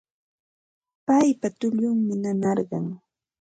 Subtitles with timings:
[1.05, 2.85] Paypa tullunmi nanarqan